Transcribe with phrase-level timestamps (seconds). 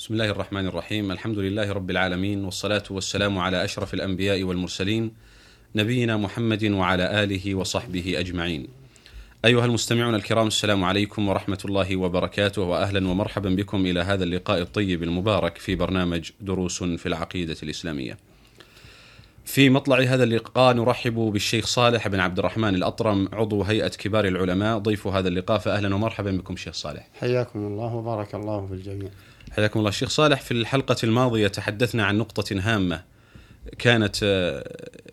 [0.00, 5.12] بسم الله الرحمن الرحيم الحمد لله رب العالمين والصلاة والسلام على أشرف الأنبياء والمرسلين
[5.74, 8.68] نبينا محمد وعلى آله وصحبه أجمعين
[9.44, 15.02] أيها المستمعون الكرام السلام عليكم ورحمة الله وبركاته وأهلا ومرحبا بكم إلى هذا اللقاء الطيب
[15.02, 18.18] المبارك في برنامج دروس في العقيدة الإسلامية
[19.44, 24.78] في مطلع هذا اللقاء نرحب بالشيخ صالح بن عبد الرحمن الأطرم عضو هيئة كبار العلماء
[24.78, 29.10] ضيف هذا اللقاء فأهلا ومرحبا بكم شيخ صالح حياكم الله وبارك الله في الجميع
[29.50, 29.88] حياكم الله.
[29.88, 33.04] الشيخ صالح في الحلقة الماضية تحدثنا عن نقطة هامة
[33.78, 34.16] كانت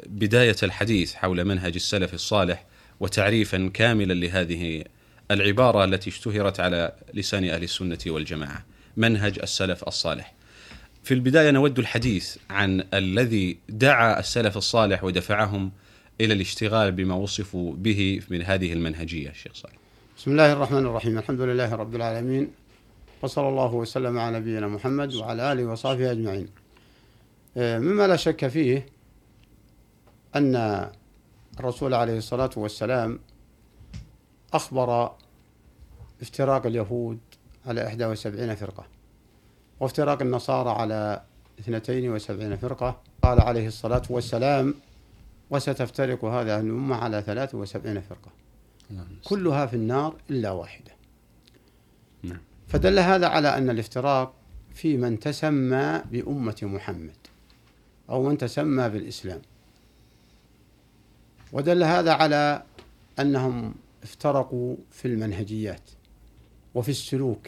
[0.06, 2.66] بداية الحديث حول منهج السلف الصالح
[3.00, 4.84] وتعريفا كاملا لهذه
[5.32, 8.66] العبارة التي اشتهرت على لسان أهل السنة والجماعة
[8.98, 10.34] منهج السلف الصالح.
[11.04, 15.72] في البداية نود الحديث عن الذي دعا السلف الصالح ودفعهم
[16.22, 19.30] إلى الاشتغال بما وصفوا به من هذه المنهجية.
[19.30, 19.76] الشيخ صالح.
[20.18, 21.18] بسم الله الرحمن الرحيم.
[21.18, 22.52] الحمد لله رب العالمين.
[23.22, 26.50] وصلى الله وسلم على نبينا محمد وعلى آله وصحبه أجمعين.
[27.56, 28.86] مما لا شك فيه
[30.36, 30.56] أن
[31.60, 33.20] الرسول عليه الصلاة والسلام
[34.54, 35.12] أخبر
[36.22, 37.20] افتراق اليهود
[37.66, 38.86] على 71 فرقة
[39.80, 41.22] وافتراق النصارى على
[41.60, 43.02] 72 فرقة.
[43.24, 44.76] قال عليه الصلاة والسلام
[45.50, 48.32] وستفترق هذه الأمة على 73 فرقة
[49.24, 50.92] كلها في النار إلا واحدة.
[52.24, 52.42] نعم.
[52.68, 54.34] فدل هذا على أن الافتراق
[54.74, 57.18] في من تسمى بأمة محمد
[58.10, 59.42] أو من تسمى بالإسلام.
[61.52, 62.64] ودل هذا على
[63.20, 65.90] أنهم افترقوا في المنهجيات
[66.76, 67.48] وفي السلوك.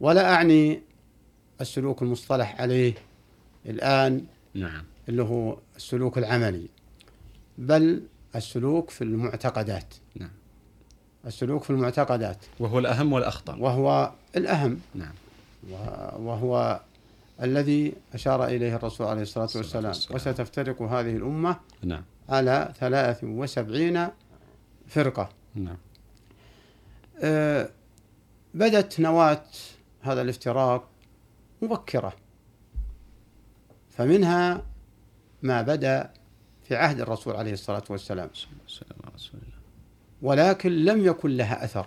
[0.00, 0.82] ولا أعني
[1.60, 2.94] السلوك المصطلح عليه
[3.66, 4.84] الآن نعم.
[5.08, 6.68] اللي هو السلوك العملي
[7.58, 8.02] بل
[8.36, 9.94] السلوك في المعتقدات.
[10.14, 10.39] نعم.
[11.26, 12.36] السلوك في المعتقدات.
[12.60, 13.56] وهو الأهم والأخطر.
[13.58, 14.80] وهو الأهم.
[14.94, 15.12] نعم.
[16.18, 16.80] وهو
[17.42, 19.86] الذي أشار إليه الرسول عليه الصلاة والسلام.
[19.86, 20.16] والسلام.
[20.16, 22.02] وستفترق هذه الأمة نعم.
[22.28, 24.08] على ثلاث وسبعين
[24.88, 25.28] فرقة.
[25.54, 25.76] نعم.
[27.22, 27.68] أه،
[28.54, 29.44] بدت نواة
[30.02, 30.88] هذا الافتراق
[31.62, 32.12] مبكرة.
[33.90, 34.62] فمنها
[35.42, 36.10] ما بدأ
[36.64, 38.30] في عهد الرسول عليه الصلاة والسلام
[38.66, 39.60] السلام على رسول الله
[40.22, 41.86] ولكن لم يكن لها أثر.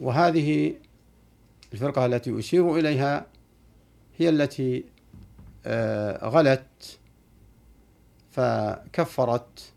[0.00, 0.74] وهذه
[1.72, 3.26] الفرقة التي أشير إليها
[4.18, 4.84] هي التي
[5.66, 6.98] آه، غلت
[8.30, 9.72] فكفرت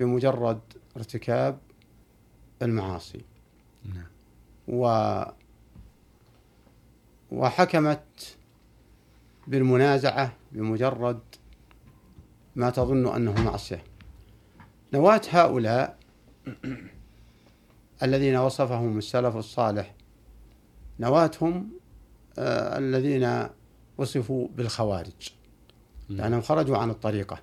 [0.00, 0.60] بمجرد
[0.96, 1.58] ارتكاب
[2.62, 3.20] المعاصي.
[3.94, 4.06] نعم.
[4.68, 5.22] و
[7.32, 8.36] وحكمت
[9.46, 11.20] بالمنازعة بمجرد
[12.56, 13.84] ما تظن أنه معصية.
[14.92, 15.98] نواة هؤلاء
[18.02, 19.94] الذين وصفهم السلف الصالح
[21.00, 21.68] نواتهم
[22.38, 23.48] آه الذين
[23.98, 25.32] وصفوا بالخوارج.
[26.08, 27.38] لأنهم خرجوا عن الطريقة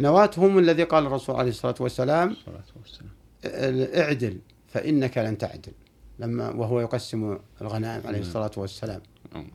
[0.00, 2.36] نواتهم الذي قال الرسول عليه الصلاة والسلام
[3.94, 5.72] اعدل فإنك لن تعدل
[6.18, 8.28] لما وهو يقسم الغنائم عليه نعم.
[8.28, 9.00] الصلاة والسلام
[9.34, 9.50] نعم.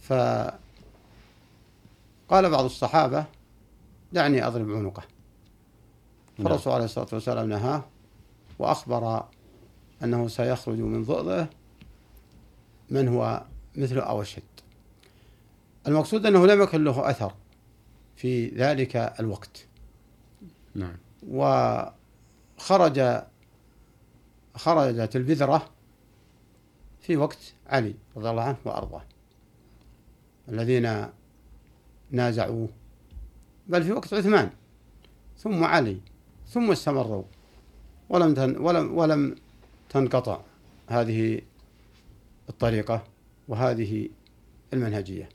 [0.00, 0.60] فقال
[2.30, 3.24] بعض الصحابة
[4.12, 5.02] دعني أضرب عنقه.
[6.38, 7.84] فالرسول عليه الصلاة والسلام نهاه
[8.58, 9.24] وأخبر
[10.02, 11.46] أنه سيخرج من ضئضه
[12.90, 13.44] من هو
[13.76, 14.42] مثله أو أشد.
[15.86, 17.34] المقصود أنه لم يكن له أثر
[18.16, 19.66] في ذلك الوقت.
[20.74, 20.96] نعم.
[21.28, 23.22] وخرج
[24.54, 25.70] خرجت البذرة
[27.00, 29.02] في وقت علي رضي الله عنه وأرضاه.
[30.48, 31.06] الذين
[32.10, 32.68] نازعوه
[33.66, 34.50] بل في وقت عثمان.
[35.38, 36.00] ثم علي.
[36.50, 37.22] ثم استمروا
[38.08, 39.36] ولم تن ولم ولم
[39.90, 40.40] تنقطع
[40.88, 41.40] هذه
[42.48, 43.04] الطريقة
[43.48, 44.08] وهذه
[44.72, 45.28] المنهجية.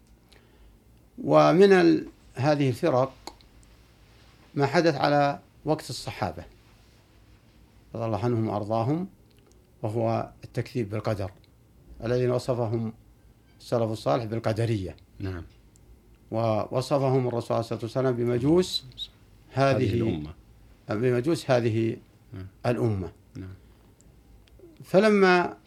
[1.23, 2.07] ومن ال...
[2.35, 3.13] هذه الفرق
[4.55, 6.43] ما حدث على وقت الصحابة
[7.95, 9.07] رضي الله عنهم وأرضاهم
[9.81, 11.31] وهو التكذيب بالقدر
[12.03, 12.93] الذين وصفهم
[13.59, 14.95] السلف الصالح بالقدرية.
[15.19, 15.43] نعم.
[16.31, 18.85] ووصفهم الرسول عليه الصلاة والسلام بمجوس
[19.53, 20.42] هذه, هذه الأمة.
[20.89, 21.97] بمجوس هذه
[22.33, 22.47] نعم.
[22.65, 23.11] الأمة.
[23.35, 23.53] نعم.
[24.83, 25.57] فلما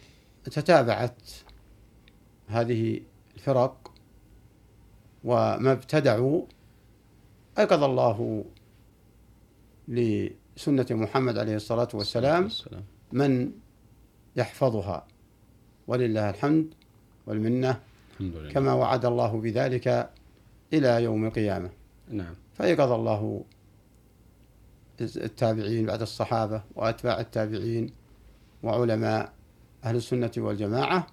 [0.45, 1.23] تتابعت
[2.49, 3.01] هذه
[3.37, 3.93] الفرق
[5.25, 6.43] وما ابتدعوا
[7.59, 8.45] أيقظ الله
[9.89, 12.85] لسنة محمد عليه الصلاة والسلام والسلام.
[13.13, 13.53] من
[14.37, 15.07] يحفظها.
[15.87, 16.75] ولله الحمد
[17.27, 17.81] والمنة
[18.21, 18.53] الحمد لله.
[18.53, 20.11] كما وعد الله بذلك
[20.73, 21.71] إلى يوم القيامة.
[22.11, 22.35] نعم.
[22.55, 23.45] فأيقظ الله
[25.01, 27.91] التابعين بعد الصحابة وأتباع التابعين
[28.63, 29.33] وعلماء
[29.85, 31.07] أهل السنة والجماعة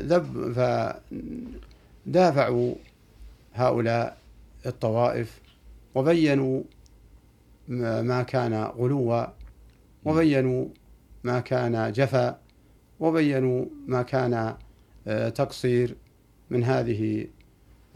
[0.00, 0.52] ذب
[2.06, 2.74] فدافعوا
[3.54, 4.18] هؤلاء
[4.66, 5.40] الطوائف
[5.94, 6.62] وبينوا
[7.68, 9.26] ما كان غلوا
[10.04, 10.66] وبينوا
[11.24, 12.38] ما كان جفا
[13.00, 14.56] وبينوا ما كان
[15.06, 15.96] آه، تقصير
[16.50, 17.26] من هذه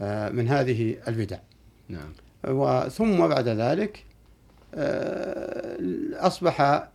[0.01, 1.37] آه، من هذه البدع.
[1.89, 2.13] نعم.
[2.47, 4.05] وثم بعد ذلك
[4.75, 5.77] آه،
[6.13, 6.87] أصبح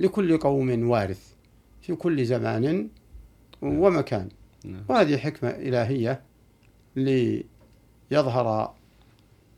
[0.00, 1.32] لكل قوم وارث
[1.80, 2.88] في كل زمان
[3.62, 4.28] ومكان.
[4.64, 4.82] نعم.
[4.88, 6.22] وهذه حكمة إلهية
[6.96, 8.74] ليظهر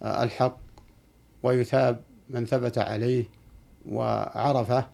[0.03, 0.57] آه، الحق
[1.43, 2.01] ويثاب
[2.31, 3.25] من ثبت عليه
[3.89, 4.87] وعرفه.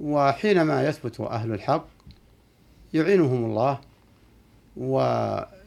[0.00, 1.86] وحينما يثبت أهل الحق
[2.94, 3.80] يعينهم الله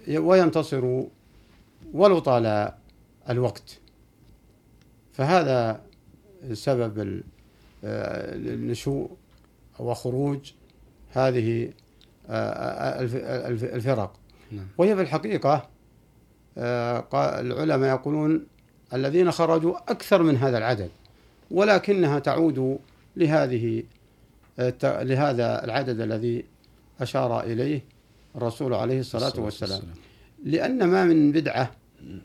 [0.10, 1.06] وينتصروا
[1.94, 2.72] ولو طال
[3.31, 3.80] الوقت.
[5.13, 5.81] فهذا
[6.54, 7.22] سبب
[7.83, 9.12] آه، النشوء
[9.80, 10.51] وخروج
[11.12, 11.74] هذه
[12.30, 14.13] آه، الف- الف- الفرق.
[14.51, 14.68] نعم.
[14.78, 15.69] وهي في الحقيقة
[16.57, 18.45] آه، العلماء يقولون
[18.94, 20.89] الذين خرجوا أكثر من هذا العدد
[21.51, 22.80] ولكنها تعود
[23.16, 23.84] لهذه
[24.84, 26.45] لهذا العدد الذي
[27.01, 27.81] أشار إليه
[28.36, 29.81] الرسول عليه الصلاة والسلام.
[30.44, 32.19] لأن ما من بدعة آه،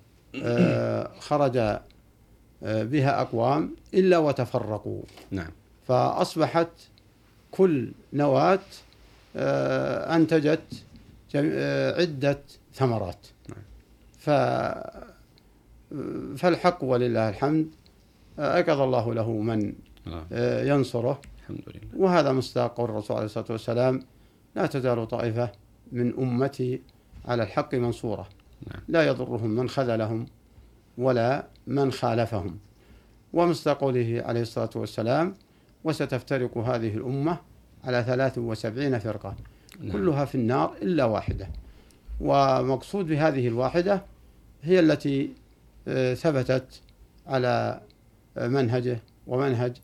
[1.20, 5.02] خرج آه، بها أقوام إلا وتفرقوا.
[5.30, 5.50] نعم.
[5.88, 6.68] فأصبحت
[7.50, 8.58] كل نواة
[9.36, 10.84] آه، أنتجت
[11.36, 12.38] آه، عدة
[12.74, 13.26] ثمرات.
[13.48, 13.62] نعم.
[14.18, 14.30] ف
[16.38, 17.68] فالحق ولله الحمد.
[18.38, 19.72] آه، أيقظ الله له من
[20.06, 20.26] آه.
[20.32, 21.20] آه، ينصره.
[21.40, 22.04] الحمد لله.
[22.04, 24.02] وهذا مصداق قول الرسول عليه الصلاة والسلام.
[24.56, 25.50] لا تزال طائفة
[25.92, 26.82] من أمتي
[27.24, 28.28] على الحق منصورة.
[28.66, 28.82] نعم.
[28.88, 30.26] لا يضرهم من خذلهم
[30.98, 32.58] ولا من خالفهم
[33.32, 35.34] ومصداق قوله عليه الصلاة والسلام
[35.84, 37.38] وستفترق هذه الأمة
[37.84, 39.34] على 73 فرقة
[39.80, 39.92] نعم.
[39.92, 41.48] كلها في النار إلا واحدة
[42.20, 44.02] ومقصود بهذه الواحدة
[44.62, 45.30] هي التي
[45.88, 46.80] آه، ثبتت
[47.26, 47.80] على
[48.36, 49.76] آه، منهجه ومنهج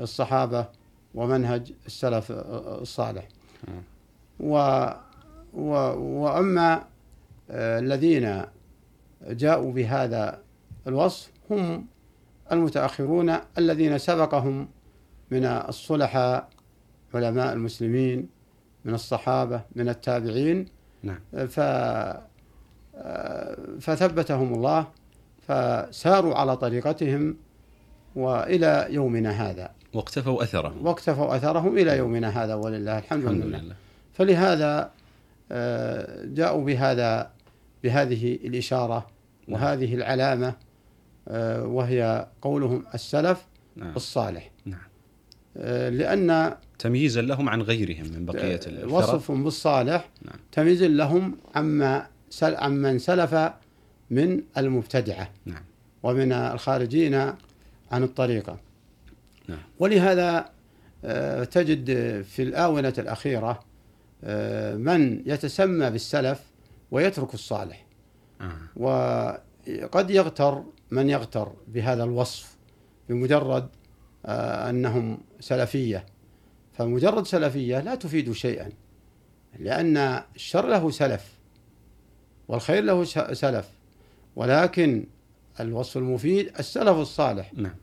[0.00, 0.66] الصحابة
[1.14, 3.28] ومنهج السلف آه، الصالح
[3.68, 3.82] آه.
[4.40, 4.56] و
[5.54, 5.70] و
[6.22, 6.84] وأما
[7.50, 8.42] الذين
[9.28, 10.38] جاءوا بهذا
[10.86, 11.86] الوصف هم
[12.52, 14.68] المتأخرون الذين سبقهم
[15.30, 16.48] من الصلحاء
[17.14, 18.28] علماء المسلمين
[18.84, 20.66] من الصحابة من التابعين.
[21.02, 21.18] نعم.
[21.46, 21.60] ف
[23.80, 24.86] فثبتهم الله
[25.48, 27.36] فساروا على طريقتهم
[28.16, 29.70] وإلى يومنا هذا.
[29.94, 30.86] واقتفوا أثرهم.
[30.86, 33.58] واقتفوا أثرهم إلى يومنا هذا ولله الحمد الحمد والمنة.
[33.58, 33.74] لله.
[34.12, 34.90] فلهذا
[35.52, 37.30] آه، جاءوا بهذا
[37.82, 39.06] بهذه الإشارة
[39.48, 39.60] نعم.
[39.60, 40.54] وهذه العلامة
[41.28, 43.46] آه، وهي قولهم السلف
[43.76, 44.80] نعم الصالح نعم
[45.56, 50.36] آه، لأن تمييزا لهم عن غيرهم من بقية الفرق وصفهم بالصالح نعم.
[50.52, 53.52] تمييز لهم عما سل عمن سلف
[54.10, 55.62] من المبتدعة نعم
[56.02, 57.14] ومن الخارجين
[57.92, 58.58] عن الطريقة
[59.48, 59.58] نعم.
[59.78, 60.50] ولهذا
[61.04, 61.90] آه، تجد
[62.22, 63.60] في الآونة الأخيرة
[64.24, 66.40] آه، من يتسمى بالسلف
[66.90, 67.86] ويترك الصالح.
[68.40, 68.52] آه.
[68.76, 72.56] وقد يغتر من يغتر بهذا الوصف
[73.08, 73.68] بمجرد
[74.26, 76.06] آه، أنهم سلفية.
[76.72, 78.70] فمجرد سلفية لا تفيد شيئا
[79.58, 79.96] لأن
[80.34, 81.32] الشر له سلف
[82.48, 83.68] والخير له سلف.
[84.36, 85.06] ولكن
[85.60, 87.52] الوصف المفيد السلف الصالح.
[87.54, 87.74] نعم.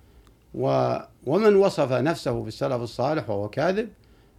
[0.54, 0.96] و
[1.26, 3.90] ومن وصف نفسه بالسلف الصالح وهو كاذب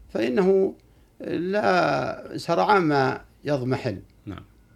[0.09, 0.75] فإنه
[1.21, 3.93] لا سرعان ما يضمحل.
[3.93, 4.14] نعم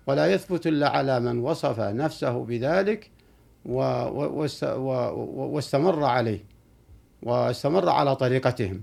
[0.09, 3.11] ولا يثبت إلا على من وصف نفسه بذلك
[5.25, 6.45] واستمر عليه
[7.23, 8.83] واستمر على طريقتهم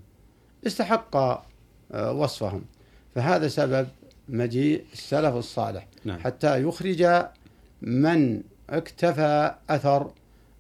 [0.68, 2.62] استحق آه، وصفهم.
[3.16, 3.88] فهذا سبب
[4.30, 5.88] مجيء السلف الصالح.
[6.06, 6.20] نعم.
[6.20, 7.26] حتى يخرج
[7.82, 10.12] من اكتفى أثر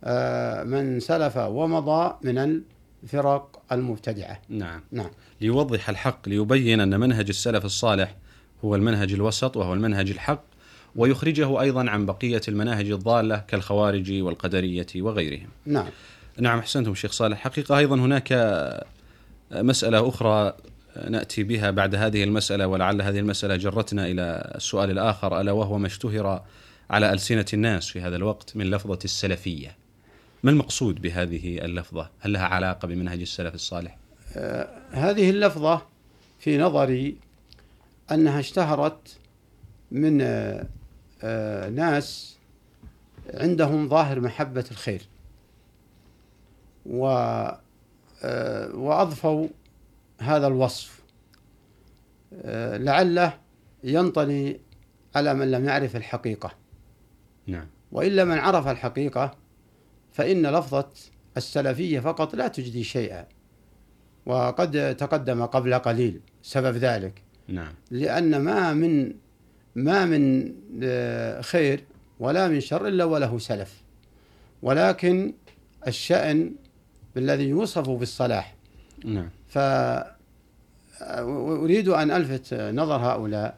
[0.03, 2.63] آه، من سلف ومضى من
[3.03, 4.41] الفرق المبتدعة.
[4.49, 4.81] نعم.
[4.91, 5.09] نعم.
[5.41, 8.15] ليوضح الحق ليبين أن منهج السلف الصالح
[8.65, 10.54] هو المنهج الوسط وهو المنهج الحق.
[10.95, 15.89] ويخرجه أيضا عن بقية المناهج الضالة كالخوارج والقدرية وغيرهم نعم
[16.39, 18.33] نعم أحسنتم شيخ صالح حقيقة أيضا هناك
[19.51, 20.53] مسألة أخرى
[21.09, 25.87] نأتي بها بعد هذه المسألة ولعل هذه المسألة جرتنا إلى السؤال الآخر ألا وهو ما
[25.87, 26.43] اشتهر
[26.89, 29.75] على ألسنة الناس في هذا الوقت من لفظة السلفية.
[30.43, 33.97] ما المقصود بهذه اللفظة؟ هل لها علاقة بمنهج السلف الصالح؟
[34.35, 35.81] آه هذه اللفظة
[36.39, 37.17] في نظري
[38.11, 39.17] أنها اشتهرت
[39.91, 40.65] من آه
[41.69, 42.37] ناس
[43.33, 45.01] عندهم ظاهر محبة الخير.
[46.85, 47.05] و
[48.23, 49.47] آه، وأضفوا
[50.19, 51.01] هذا الوصف.
[52.33, 53.33] آه، لعله
[53.83, 54.59] ينطلي
[55.15, 56.51] على من لم يعرف الحقيقة.
[57.47, 57.67] نعم.
[57.91, 59.35] وإلا من عرف الحقيقة
[60.11, 60.89] فإن لفظة
[61.37, 63.25] السلفية فقط لا تجدي شيئا.
[64.25, 67.21] وقد تقدم قبل قليل سبب ذلك.
[67.47, 67.73] نعم.
[67.91, 69.13] لأن ما من
[69.75, 70.53] ما من
[70.83, 71.83] آه، خير
[72.19, 73.81] ولا من شر إلا وله سلف.
[74.61, 75.33] ولكن
[75.87, 76.51] الشأن
[77.15, 78.55] بالذي يوصف بالصلاح.
[79.05, 79.29] نعم.
[80.99, 83.57] فأريد أن ألفت نظر هؤلاء.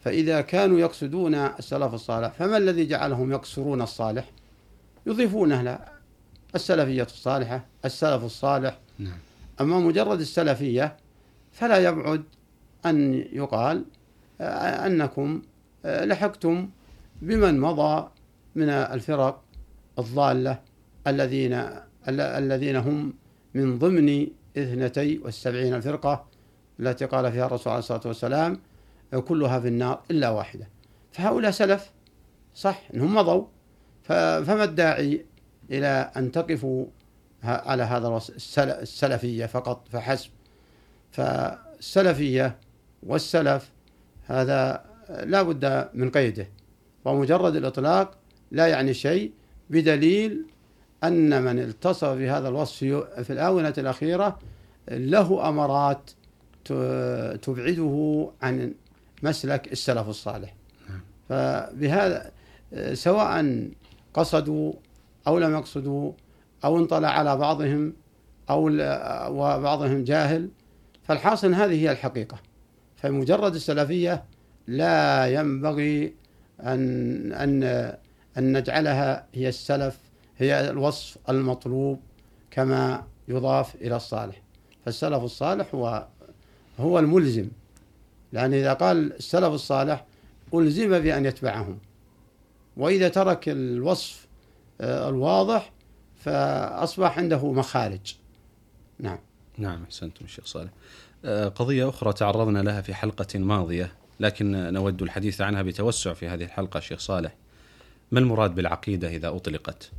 [0.00, 4.30] فإذا كانوا يقصدون السلف الصالح فما الذي جعلهم يقصرون الصالح؟
[5.06, 5.78] يضيفونه له
[6.54, 8.78] السلفية الصالحة السلف الصالح.
[8.98, 9.18] نعم.
[9.60, 10.96] أما مجرد السلفية
[11.52, 12.22] فلا يبعد
[12.86, 13.84] أن يقال
[14.40, 15.42] أنكم
[15.84, 16.70] لحقتم
[17.22, 18.08] بمن مضى
[18.54, 19.42] من الفرق
[19.98, 20.60] الضالة
[21.06, 21.64] الذين
[22.08, 23.14] الذين هم
[23.54, 26.26] من ضمن اثنتي والسبعين الفرقة
[26.80, 28.60] التي قال فيها الرسول عليه الصلاة والسلام
[29.24, 30.68] كلها في النار إلا واحدة.
[31.12, 31.92] فهؤلاء سلف
[32.54, 33.44] صح أنهم مضوا
[34.02, 35.26] فما الداعي
[35.70, 36.86] إلى أن تقفوا
[37.42, 38.20] على هذا
[38.58, 40.30] السلفية فقط؟ فحسب.
[41.10, 42.58] فالسلفية
[43.02, 43.72] والسلف
[44.26, 46.48] هذا لا بد من قيده.
[47.04, 48.18] ومجرد الإطلاق
[48.50, 49.32] لا يعني شيء
[49.70, 50.44] بدليل
[51.04, 52.78] أن من اتصف بهذا الوصف
[53.22, 54.38] في الآونة الأخيرة
[54.90, 56.10] له أمرات
[57.42, 58.74] تبعده عن
[59.22, 60.54] مسلك السلف الصالح.
[61.28, 62.30] فبهذا
[62.92, 63.64] سواء
[64.14, 64.72] قصدوا
[65.26, 66.12] أو لم يقصدوا
[66.64, 67.92] أو انطلع على بعضهم
[68.50, 68.64] أو
[69.30, 70.48] وبعضهم جاهل
[71.02, 72.38] فالحاصل هذه هي الحقيقة.
[72.96, 74.24] فمجرد السلفية
[74.68, 76.14] لا ينبغي
[76.60, 77.62] أن أن
[78.38, 79.98] أن نجعلها هي السلف
[80.38, 82.00] هي الوصف المطلوب
[82.50, 84.42] كما يضاف إلى الصالح.
[84.84, 86.06] فالسلف الصالح هو
[86.80, 87.48] هو الملزم.
[88.32, 90.04] لأن إذا قال السلف الصالح
[90.54, 91.78] ألزم بأن يتبعهم.
[92.76, 94.26] وإذا ترك الوصف
[94.80, 95.72] آه، الواضح
[96.16, 98.16] فأصبح عنده مخارج.
[98.98, 99.18] نعم.
[99.58, 100.70] نعم أحسنتم الشيخ صالح.
[101.24, 103.92] آه، قضية أخرى تعرضنا لها في حلقة ماضية.
[104.20, 107.34] لكن نود الحديث عنها بتوسع في هذه الحلقة شيخ صالح
[108.12, 109.90] ما المراد بالعقيدة إذا أطلقت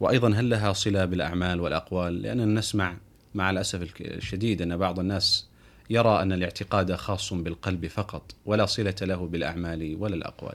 [0.00, 2.96] وأيضا هل لها صلة بالأعمال والأقوال؟ لأننا نسمع
[3.34, 5.48] مع الأسف الشديد أن بعض الناس
[5.90, 10.54] يرى أن الاعتقاد خاص بالقلب فقط ولا صلة له بالأعمال ولا الأقوال.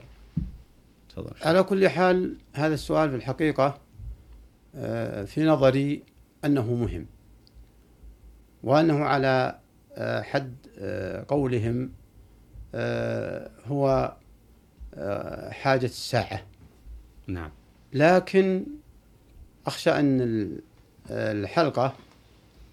[1.08, 1.30] تفضل.
[1.42, 3.78] على كل حال هذا السؤال في الحقيقة
[4.76, 6.02] آه، في نظري
[6.44, 7.06] أنه مهم.
[8.62, 9.58] وأنه على
[9.94, 11.90] آه، حد آه، قولهم
[13.66, 14.12] هو
[15.50, 16.42] حاجة الساعة.
[17.26, 17.50] نعم.
[17.92, 18.66] لكن
[19.66, 20.48] أخشى أن
[21.10, 21.92] الحلقة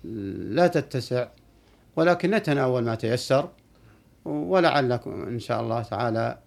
[0.03, 1.27] لا تتسع
[1.96, 3.50] ولكن نتناول ما تيسر
[4.25, 6.38] ولعلكم إن شاء الله تعالى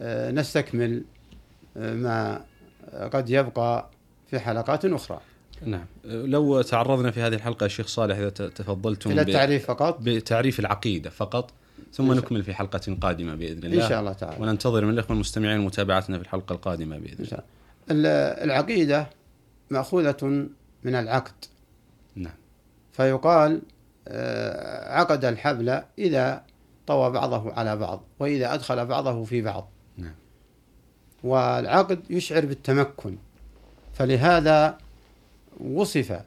[0.00, 1.04] آه، نستكمل
[1.76, 2.44] آه، ما
[3.12, 3.90] قد يبقى
[4.30, 5.20] في حلقات أخرى
[5.64, 11.10] نعم لو تعرضنا في هذه الحلقة الشيخ صالح إذا تفضلتم إلى التعريف فقط بتعريف العقيدة
[11.10, 11.50] فقط
[11.92, 13.84] ثم نكمل في حلقة قادمة بإذن الله.
[13.84, 14.42] إن شاء الله تعالى.
[14.42, 17.42] وننتظر من الإخوة المستمعين متابعتنا في الحلقة القادمة بإذن الله.
[18.44, 19.06] العقيدة
[19.70, 20.48] مأخوذة
[20.84, 21.34] من العقد.
[22.16, 22.34] نعم.
[22.92, 23.62] فيقال
[24.08, 26.42] آه، عقد الحبل إذا
[26.86, 29.68] طوى بعضه على بعض وإذا أدخل بعضه في بعض.
[29.96, 30.14] نعم.
[31.24, 33.16] والعقد يشعر بالتمكن.
[33.94, 34.78] فلهذا
[35.60, 36.20] وصف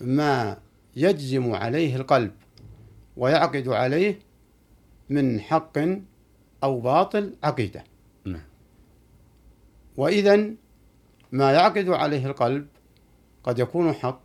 [0.00, 0.56] ما
[0.96, 2.30] يجزم عليه القلب
[3.16, 4.18] ويعقد عليه
[5.10, 5.78] من حق
[6.62, 7.84] أو باطل عقيدة.
[8.24, 8.42] نعم.
[9.96, 10.50] وإذا
[11.32, 12.66] ما يعقد عليه القلب
[13.44, 14.20] قد يكون حق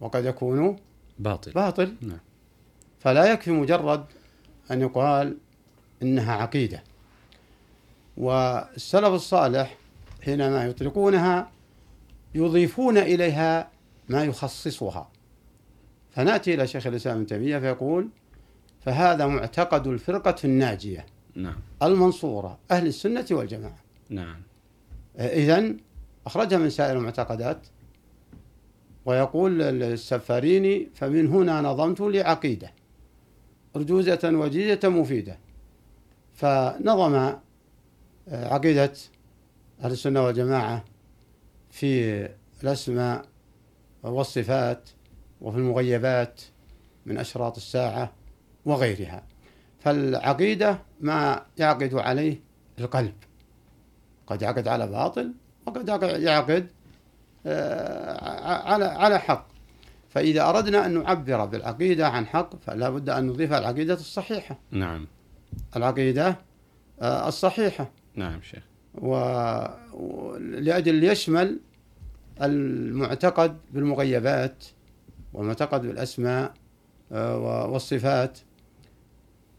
[0.00, 0.76] وقد يكون
[1.18, 1.52] باطل.
[1.52, 1.94] باطل.
[2.00, 2.18] نعم.
[3.00, 4.04] فلا يكفي مجرد
[4.70, 5.38] أن يقال
[6.02, 6.82] إنها عقيدة.
[8.16, 9.76] والسلف الصالح
[10.24, 11.50] حينما يطلقونها
[12.34, 13.70] يضيفون إليها
[14.08, 15.10] ما يخصصها.
[16.10, 18.08] فنأتي إلى شيخ الإسلام ابن تيمية فيقول
[18.84, 21.06] فهذا معتقد الفرقة الناجية.
[21.34, 21.56] نعم.
[21.82, 23.78] المنصورة أهل السنة والجماعة.
[24.10, 24.42] نعم.
[25.18, 25.76] إذن
[26.26, 27.66] أخرجها من سائر المعتقدات
[29.06, 32.72] ويقول السفاريني فمن هنا نظمت لعقيدة.
[33.76, 35.38] أرجوزة وجيزة مفيدة.
[36.34, 37.40] فنظم آه،
[38.28, 38.92] عقيدة
[39.80, 40.84] أهل السنة والجماعة
[41.70, 42.28] في
[42.62, 43.24] الأسماء
[44.02, 44.90] والصفات
[45.40, 46.40] وفي المغيبات
[47.06, 48.12] من أشراط الساعة.
[48.66, 49.22] وغيرها.
[49.80, 52.40] فالعقيدة ما يعقد عليه
[52.80, 53.14] القلب.
[54.26, 55.32] قد يعقد على باطل
[55.66, 55.88] وقد
[56.22, 56.66] يعقد
[57.46, 59.46] آه، على على حق.
[60.08, 64.58] فإذا أردنا أن نعبر بالعقيدة عن حق فلا بد أن نضيف العقيدة الصحيحة.
[64.70, 65.06] نعم.
[65.76, 66.36] العقيدة
[67.00, 67.90] آه، الصحيحة.
[68.14, 68.62] نعم شيخ.
[68.94, 71.60] ولأجل يشمل
[72.42, 74.64] المعتقد بالمغيبات
[75.32, 76.54] والمعتقد بالأسماء
[77.12, 78.38] آه، والصفات.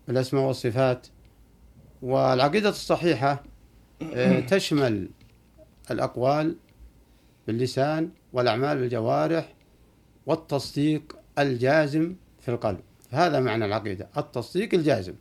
[0.10, 1.08] الأسماء والصفات.
[2.02, 3.44] والعقيدة الصحيحة
[4.14, 5.10] آه، تشمل
[5.92, 6.56] الأقوال
[7.48, 9.54] باللسان والأعمال بالجوارح
[10.26, 12.80] والتصديق الجازم في القلب.
[13.12, 15.14] هذا معنى العقيدة التصديق الجازم.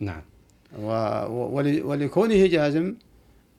[0.00, 0.22] نعم.
[0.78, 2.94] ولكونه جازم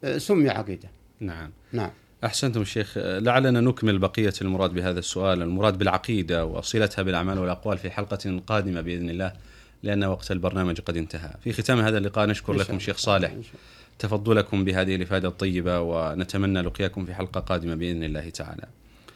[0.03, 0.89] آه، سمي عقيدة.
[1.19, 1.51] نعم.
[1.71, 1.91] نعم.
[2.23, 8.41] أحسنتم الشيخ لعلنا نكمل بقية المراد بهذا السؤال المراد بالعقيدة وصلتها بالأعمال والأقوال في حلقة
[8.47, 9.33] قادمة بإذن الله.
[9.83, 11.31] لأن وقت البرنامج قد انتهى.
[11.43, 13.35] في ختام هذا اللقاء نشكر لكم شيخ صالح.
[14.00, 18.67] تفضلكم بهذه الإفادة الطيبة ونتمنى لقياكم في حلقة قادمة بإذن الله تعالى.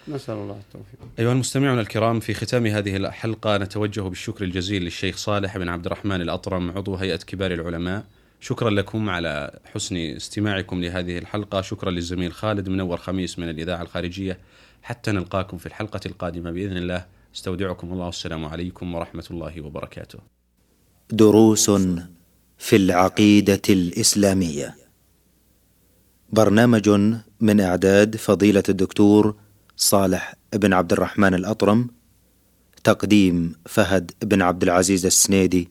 [0.07, 0.99] نسأل الله التوفيق.
[1.19, 6.21] أيها المستمعون الكرام في ختام هذه الحلقة نتوجه بالشكر الجزيل للشيخ صالح بن عبد الرحمن
[6.21, 8.03] الأطرم عضو هيئة كبار العلماء.
[8.41, 11.61] شكرا لكم على حسن استماعكم لهذه الحلقة.
[11.61, 14.39] شكرا للزميل خالد منور خميس من الإذاعة الخارجية.
[14.83, 17.05] حتى نلقاكم في الحلقة القادمة بإذن الله.
[17.35, 18.05] استودعكم الله.
[18.05, 20.19] والسلام عليكم ورحمة الله وبركاته.
[21.11, 21.71] دروس
[22.57, 24.75] في العقيدة الإسلامية.
[26.29, 26.89] برنامج
[27.41, 29.35] من إعداد فضيلة الدكتور
[29.77, 31.87] صالح بن عبد الرحمن الأطرم
[32.83, 35.69] تقديم فهد بن عبد العزيز السنيدي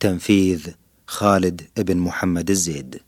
[0.00, 0.68] تنفيذ
[1.06, 3.00] خالد بن محمد الزيد.